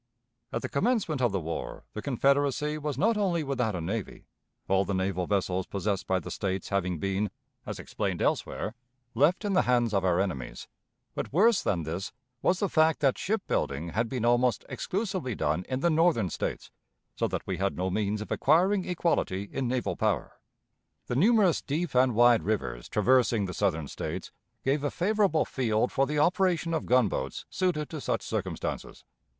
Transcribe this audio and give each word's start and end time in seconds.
At 0.51 0.63
the 0.63 0.67
commencement 0.67 1.21
of 1.21 1.31
the 1.31 1.39
war 1.39 1.83
the 1.93 2.01
Confederacy 2.01 2.79
was 2.79 2.97
not 2.97 3.17
only 3.17 3.43
without 3.43 3.75
a 3.75 3.81
navy, 3.81 4.25
all 4.67 4.83
the 4.83 4.95
naval 4.95 5.27
vessels 5.27 5.67
possessed 5.67 6.07
by 6.07 6.17
the 6.17 6.31
States 6.31 6.69
having 6.69 6.97
been, 6.97 7.29
as 7.67 7.77
explained 7.77 8.19
elsewhere, 8.19 8.73
left 9.13 9.45
in 9.45 9.53
the 9.53 9.61
hands 9.61 9.93
of 9.93 10.03
our 10.03 10.19
enemies; 10.19 10.67
but 11.13 11.31
worse 11.31 11.61
than 11.61 11.83
this 11.83 12.11
was 12.41 12.57
the 12.57 12.67
fact 12.67 12.99
that 13.01 13.19
ship 13.19 13.43
building 13.45 13.89
had 13.89 14.09
been 14.09 14.25
almost 14.25 14.65
exclusively 14.69 15.35
done 15.35 15.63
in 15.69 15.81
the 15.81 15.89
Northern 15.91 16.31
States, 16.31 16.71
so 17.15 17.27
that 17.27 17.45
we 17.45 17.57
had 17.57 17.77
no 17.77 17.91
means 17.91 18.21
of 18.21 18.31
acquiring 18.31 18.85
equality 18.89 19.43
in 19.51 19.67
naval 19.67 19.95
power. 19.95 20.41
The 21.05 21.15
numerous 21.15 21.61
deep 21.61 21.93
and 21.93 22.15
wide 22.15 22.41
rivers 22.41 22.89
traversing 22.89 23.45
the 23.45 23.53
Southern 23.53 23.87
States 23.87 24.31
gave 24.65 24.83
a 24.83 24.89
favorable 24.89 25.45
field 25.45 25.91
for 25.91 26.07
the 26.07 26.17
operation 26.17 26.73
of 26.73 26.87
gunboats 26.87 27.45
suited 27.51 27.87
to 27.91 28.01
such 28.01 28.23
circumstances. 28.23 29.05